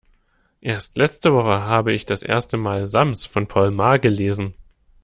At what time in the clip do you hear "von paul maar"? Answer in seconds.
3.27-3.99